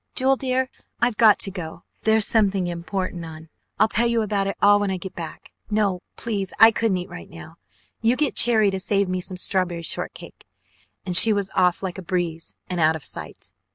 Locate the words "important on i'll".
2.65-3.87